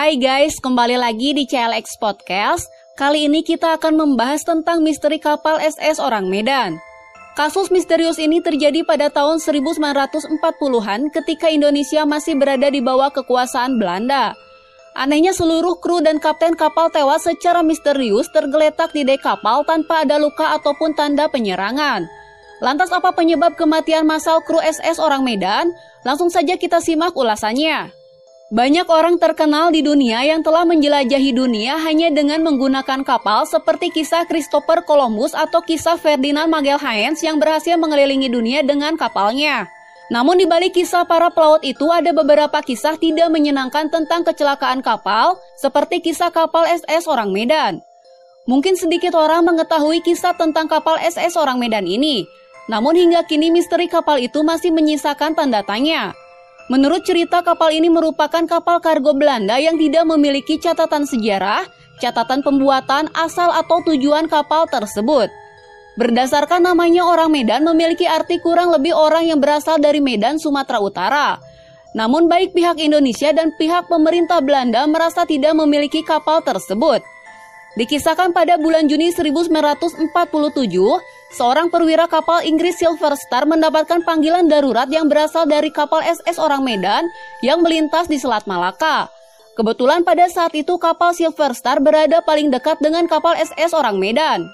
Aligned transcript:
Hai 0.00 0.16
guys, 0.16 0.56
kembali 0.64 0.96
lagi 0.96 1.36
di 1.36 1.44
CLX 1.44 2.00
Podcast. 2.00 2.72
Kali 2.96 3.28
ini 3.28 3.44
kita 3.44 3.76
akan 3.76 4.00
membahas 4.00 4.40
tentang 4.48 4.80
misteri 4.80 5.20
kapal 5.20 5.60
SS 5.60 6.00
orang 6.00 6.24
Medan. 6.32 6.80
Kasus 7.36 7.68
misterius 7.68 8.16
ini 8.16 8.40
terjadi 8.40 8.80
pada 8.80 9.12
tahun 9.12 9.44
1940-an 9.44 11.12
ketika 11.12 11.52
Indonesia 11.52 12.08
masih 12.08 12.32
berada 12.40 12.72
di 12.72 12.80
bawah 12.80 13.12
kekuasaan 13.12 13.76
Belanda. 13.76 14.32
Anehnya 14.96 15.36
seluruh 15.36 15.76
kru 15.84 16.00
dan 16.00 16.16
kapten 16.16 16.56
kapal 16.56 16.88
tewas 16.88 17.28
secara 17.28 17.60
misterius 17.60 18.32
tergeletak 18.32 18.96
di 18.96 19.04
dek 19.04 19.20
kapal 19.20 19.68
tanpa 19.68 20.08
ada 20.08 20.16
luka 20.16 20.56
ataupun 20.56 20.96
tanda 20.96 21.28
penyerangan. 21.28 22.08
Lantas 22.64 22.88
apa 22.88 23.12
penyebab 23.12 23.52
kematian 23.52 24.08
massal 24.08 24.40
kru 24.48 24.64
SS 24.64 24.96
orang 24.96 25.28
Medan? 25.28 25.68
Langsung 26.08 26.32
saja 26.32 26.56
kita 26.56 26.80
simak 26.80 27.12
ulasannya. 27.12 27.99
Banyak 28.50 28.90
orang 28.90 29.14
terkenal 29.14 29.70
di 29.70 29.78
dunia 29.78 30.26
yang 30.26 30.42
telah 30.42 30.66
menjelajahi 30.66 31.30
dunia 31.30 31.78
hanya 31.86 32.10
dengan 32.10 32.42
menggunakan 32.42 33.06
kapal 33.06 33.46
seperti 33.46 33.94
kisah 33.94 34.26
Christopher 34.26 34.82
Columbus 34.82 35.38
atau 35.38 35.62
kisah 35.62 35.94
Ferdinand 35.94 36.50
Magelhaens 36.50 37.22
yang 37.22 37.38
berhasil 37.38 37.78
mengelilingi 37.78 38.26
dunia 38.26 38.66
dengan 38.66 38.98
kapalnya. 38.98 39.70
Namun 40.10 40.42
di 40.42 40.50
balik 40.50 40.74
kisah 40.74 41.06
para 41.06 41.30
pelaut 41.30 41.62
itu 41.62 41.86
ada 41.94 42.10
beberapa 42.10 42.58
kisah 42.58 42.98
tidak 42.98 43.30
menyenangkan 43.30 43.86
tentang 43.86 44.26
kecelakaan 44.26 44.82
kapal, 44.82 45.38
seperti 45.54 46.02
kisah 46.02 46.34
kapal 46.34 46.66
SS 46.66 47.06
orang 47.06 47.30
Medan. 47.30 47.78
Mungkin 48.50 48.74
sedikit 48.74 49.14
orang 49.14 49.46
mengetahui 49.46 50.02
kisah 50.02 50.34
tentang 50.34 50.66
kapal 50.66 50.98
SS 50.98 51.38
orang 51.38 51.62
Medan 51.62 51.86
ini, 51.86 52.26
namun 52.66 52.98
hingga 52.98 53.22
kini 53.30 53.54
misteri 53.54 53.86
kapal 53.86 54.18
itu 54.18 54.42
masih 54.42 54.74
menyisakan 54.74 55.38
tanda 55.38 55.62
tanya. 55.62 56.18
Menurut 56.70 57.02
cerita 57.02 57.42
kapal 57.42 57.74
ini 57.74 57.90
merupakan 57.90 58.46
kapal 58.46 58.78
kargo 58.78 59.10
Belanda 59.10 59.58
yang 59.58 59.74
tidak 59.74 60.06
memiliki 60.06 60.54
catatan 60.54 61.02
sejarah, 61.02 61.66
catatan 61.98 62.46
pembuatan, 62.46 63.10
asal 63.10 63.50
atau 63.50 63.82
tujuan 63.90 64.30
kapal 64.30 64.70
tersebut. 64.70 65.26
Berdasarkan 65.98 66.62
namanya 66.62 67.02
orang 67.02 67.34
Medan 67.34 67.66
memiliki 67.66 68.06
arti 68.06 68.38
kurang 68.38 68.70
lebih 68.70 68.94
orang 68.94 69.26
yang 69.26 69.42
berasal 69.42 69.82
dari 69.82 69.98
Medan, 69.98 70.38
Sumatera 70.38 70.78
Utara. 70.78 71.28
Namun 71.90 72.30
baik 72.30 72.54
pihak 72.54 72.78
Indonesia 72.78 73.34
dan 73.34 73.50
pihak 73.58 73.90
pemerintah 73.90 74.38
Belanda 74.38 74.86
merasa 74.86 75.26
tidak 75.26 75.58
memiliki 75.58 76.06
kapal 76.06 76.38
tersebut. 76.38 77.02
Dikisahkan 77.74 78.30
pada 78.30 78.54
bulan 78.62 78.86
Juni 78.86 79.10
1947, 79.10 80.06
seorang 81.34 81.70
perwira 81.70 82.10
kapal 82.10 82.42
Inggris 82.42 82.78
Silver 82.78 83.14
Star 83.18 83.46
mendapatkan 83.46 84.02
panggilan 84.02 84.50
darurat 84.50 84.86
yang 84.90 85.06
berasal 85.06 85.46
dari 85.46 85.70
kapal 85.70 86.02
SS 86.02 86.38
orang 86.38 86.62
Medan 86.62 87.06
yang 87.42 87.62
melintas 87.62 88.06
di 88.06 88.18
Selat 88.18 88.44
Malaka. 88.50 89.10
Kebetulan 89.58 90.06
pada 90.06 90.30
saat 90.30 90.54
itu 90.54 90.78
kapal 90.78 91.12
Silver 91.12 91.52
Star 91.52 91.82
berada 91.82 92.22
paling 92.22 92.48
dekat 92.48 92.78
dengan 92.78 93.10
kapal 93.10 93.34
SS 93.36 93.74
orang 93.74 93.98
Medan. 93.98 94.46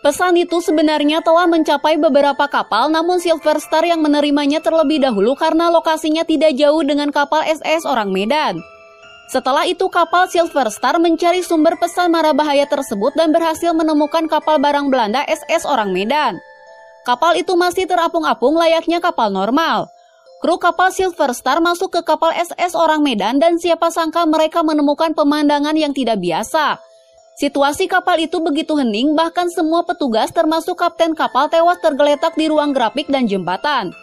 Pesan 0.00 0.32
itu 0.40 0.64
sebenarnya 0.64 1.20
telah 1.20 1.44
mencapai 1.44 2.00
beberapa 2.00 2.48
kapal 2.48 2.88
namun 2.88 3.20
Silver 3.20 3.60
Star 3.60 3.84
yang 3.84 4.00
menerimanya 4.00 4.64
terlebih 4.64 4.96
dahulu 4.96 5.36
karena 5.36 5.68
lokasinya 5.68 6.24
tidak 6.24 6.56
jauh 6.56 6.80
dengan 6.80 7.12
kapal 7.12 7.44
SS 7.44 7.84
orang 7.84 8.08
Medan. 8.08 8.64
Setelah 9.30 9.62
itu 9.62 9.86
kapal 9.86 10.26
Silver 10.26 10.66
Star 10.74 10.98
mencari 10.98 11.46
sumber 11.46 11.78
pesan 11.78 12.10
mara 12.10 12.34
bahaya 12.34 12.66
tersebut 12.66 13.14
dan 13.14 13.30
berhasil 13.30 13.70
menemukan 13.70 14.26
kapal 14.26 14.58
barang 14.58 14.90
Belanda 14.90 15.22
SS 15.22 15.62
orang 15.70 15.94
Medan. 15.94 16.42
Kapal 17.06 17.38
itu 17.38 17.54
masih 17.54 17.86
terapung-apung 17.86 18.58
layaknya 18.58 18.98
kapal 18.98 19.30
normal. 19.30 19.86
Kru 20.42 20.58
kapal 20.58 20.90
Silver 20.90 21.30
Star 21.30 21.62
masuk 21.62 21.94
ke 21.94 22.02
kapal 22.02 22.34
SS 22.34 22.74
orang 22.74 23.06
Medan 23.06 23.38
dan 23.38 23.54
siapa 23.54 23.94
sangka 23.94 24.26
mereka 24.26 24.66
menemukan 24.66 25.14
pemandangan 25.14 25.78
yang 25.78 25.94
tidak 25.94 26.18
biasa. 26.18 26.82
Situasi 27.38 27.86
kapal 27.86 28.18
itu 28.18 28.42
begitu 28.42 28.74
hening 28.74 29.14
bahkan 29.14 29.46
semua 29.46 29.86
petugas 29.86 30.34
termasuk 30.34 30.74
kapten 30.74 31.14
kapal 31.14 31.46
tewas 31.46 31.78
tergeletak 31.78 32.34
di 32.34 32.50
ruang 32.50 32.74
grafik 32.74 33.06
dan 33.06 33.30
jembatan. 33.30 33.94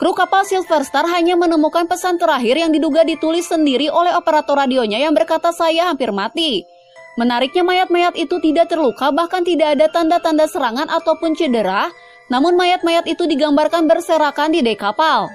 Kru 0.00 0.16
kapal 0.16 0.48
Silver 0.48 0.80
Star 0.80 1.04
hanya 1.12 1.36
menemukan 1.36 1.84
pesan 1.84 2.16
terakhir 2.16 2.56
yang 2.56 2.72
diduga 2.72 3.04
ditulis 3.04 3.44
sendiri 3.44 3.92
oleh 3.92 4.16
operator 4.16 4.56
radionya 4.56 4.96
yang 4.96 5.12
berkata 5.12 5.52
saya 5.52 5.92
hampir 5.92 6.08
mati. 6.08 6.64
Menariknya 7.20 7.60
mayat-mayat 7.60 8.16
itu 8.16 8.40
tidak 8.40 8.72
terluka 8.72 9.12
bahkan 9.12 9.44
tidak 9.44 9.76
ada 9.76 9.92
tanda-tanda 9.92 10.48
serangan 10.48 10.88
ataupun 10.88 11.36
cedera, 11.36 11.92
namun 12.32 12.56
mayat-mayat 12.56 13.04
itu 13.04 13.28
digambarkan 13.28 13.84
berserakan 13.84 14.56
di 14.56 14.64
dek 14.64 14.80
kapal. 14.80 15.28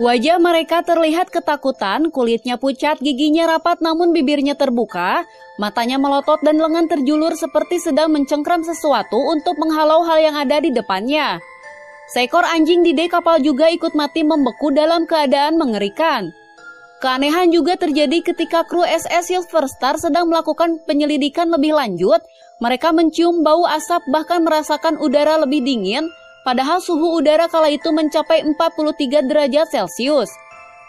Wajah 0.00 0.40
mereka 0.40 0.80
terlihat 0.80 1.28
ketakutan, 1.28 2.08
kulitnya 2.08 2.56
pucat, 2.56 2.96
giginya 3.04 3.52
rapat 3.52 3.84
namun 3.84 4.16
bibirnya 4.16 4.56
terbuka, 4.56 5.28
matanya 5.60 6.00
melotot 6.00 6.40
dan 6.40 6.56
lengan 6.56 6.88
terjulur 6.88 7.36
seperti 7.36 7.76
sedang 7.76 8.08
mencengkram 8.16 8.64
sesuatu 8.64 9.20
untuk 9.28 9.60
menghalau 9.60 10.00
hal 10.08 10.16
yang 10.24 10.40
ada 10.40 10.56
di 10.56 10.72
depannya. 10.72 11.36
Seekor 12.10 12.42
anjing 12.42 12.82
di 12.82 12.90
dek 12.90 13.14
kapal 13.14 13.38
juga 13.38 13.70
ikut 13.70 13.94
mati 13.94 14.26
membeku 14.26 14.74
dalam 14.74 15.06
keadaan 15.06 15.54
mengerikan. 15.54 16.34
Keanehan 16.98 17.54
juga 17.54 17.78
terjadi 17.78 18.18
ketika 18.26 18.66
kru 18.66 18.82
SS 18.82 19.30
Silver 19.30 19.70
Star 19.70 19.94
sedang 19.94 20.26
melakukan 20.26 20.82
penyelidikan 20.90 21.46
lebih 21.54 21.70
lanjut. 21.78 22.18
Mereka 22.58 22.90
mencium 22.90 23.46
bau 23.46 23.62
asap 23.62 24.02
bahkan 24.10 24.42
merasakan 24.42 24.98
udara 24.98 25.38
lebih 25.38 25.62
dingin, 25.62 26.10
padahal 26.42 26.82
suhu 26.82 27.14
udara 27.14 27.46
kala 27.46 27.70
itu 27.70 27.94
mencapai 27.94 28.42
43 28.42 29.30
derajat 29.30 29.70
Celcius. 29.70 30.34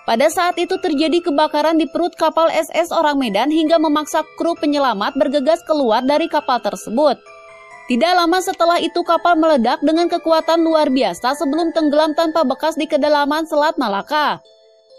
Pada 0.09 0.25
saat 0.33 0.57
itu 0.57 0.73
terjadi 0.81 1.21
kebakaran 1.21 1.77
di 1.77 1.85
perut 1.85 2.17
kapal 2.17 2.49
SS 2.49 2.89
orang 2.89 3.21
Medan 3.21 3.53
hingga 3.53 3.77
memaksa 3.77 4.25
kru 4.41 4.57
penyelamat 4.57 5.13
bergegas 5.13 5.61
keluar 5.69 6.01
dari 6.01 6.25
kapal 6.25 6.57
tersebut. 6.65 7.21
Tidak 7.91 8.13
lama 8.15 8.39
setelah 8.39 8.79
itu 8.79 9.03
kapal 9.03 9.35
meledak 9.35 9.83
dengan 9.83 10.07
kekuatan 10.07 10.63
luar 10.63 10.87
biasa 10.87 11.35
sebelum 11.35 11.75
tenggelam 11.75 12.15
tanpa 12.15 12.47
bekas 12.47 12.79
di 12.79 12.87
kedalaman 12.87 13.43
Selat 13.43 13.75
Malaka. 13.75 14.39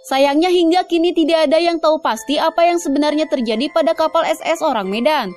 Sayangnya 0.05 0.53
hingga 0.53 0.85
kini 0.85 1.17
tidak 1.17 1.49
ada 1.49 1.57
yang 1.57 1.81
tahu 1.81 2.05
pasti 2.05 2.37
apa 2.37 2.69
yang 2.69 2.77
sebenarnya 2.77 3.25
terjadi 3.33 3.73
pada 3.73 3.97
kapal 3.97 4.29
SS 4.29 4.61
orang 4.61 4.93
Medan. 4.93 5.33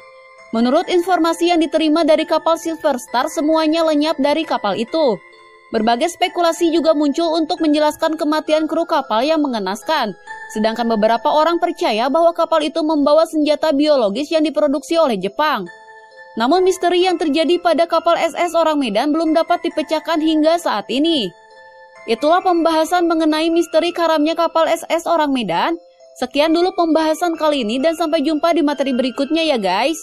Menurut 0.51 0.91
informasi 0.91 1.55
yang 1.55 1.63
diterima 1.63 2.03
dari 2.03 2.27
kapal 2.27 2.59
Silver 2.59 2.99
Star, 2.99 3.31
semuanya 3.31 3.87
lenyap 3.87 4.19
dari 4.19 4.43
kapal 4.43 4.75
itu. 4.75 5.16
Berbagai 5.72 6.11
spekulasi 6.11 6.75
juga 6.75 6.91
muncul 6.91 7.39
untuk 7.39 7.63
menjelaskan 7.63 8.19
kematian 8.19 8.67
kru 8.67 8.83
kapal 8.83 9.23
yang 9.23 9.39
mengenaskan. 9.39 10.11
Sedangkan 10.51 10.91
beberapa 10.91 11.31
orang 11.31 11.63
percaya 11.63 12.11
bahwa 12.11 12.35
kapal 12.35 12.67
itu 12.67 12.83
membawa 12.83 13.23
senjata 13.23 13.72
biologis 13.72 14.27
yang 14.27 14.43
diproduksi 14.43 14.99
oleh 14.99 15.16
Jepang. 15.16 15.63
Namun 16.35 16.68
misteri 16.68 17.07
yang 17.07 17.16
terjadi 17.16 17.59
pada 17.63 17.88
kapal 17.88 18.19
SS 18.19 18.56
orang 18.59 18.79
Medan 18.79 19.16
belum 19.16 19.31
dapat 19.31 19.63
dipecahkan 19.63 20.19
hingga 20.19 20.59
saat 20.59 20.88
ini. 20.91 21.31
Itulah 22.06 22.44
pembahasan 22.44 23.09
mengenai 23.09 23.50
misteri 23.50 23.90
karamnya 23.96 24.38
kapal 24.38 24.68
SS 24.68 25.07
orang 25.07 25.31
Medan. 25.31 25.79
Sekian 26.16 26.56
dulu 26.56 26.72
pembahasan 26.75 27.35
kali 27.35 27.68
ini 27.68 27.79
dan 27.79 27.96
sampai 27.96 28.23
jumpa 28.23 28.56
di 28.56 28.63
materi 28.63 28.96
berikutnya 28.96 29.44
ya 29.44 29.59
guys. 29.59 30.00